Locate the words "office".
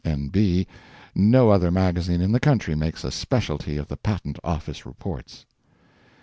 4.43-4.83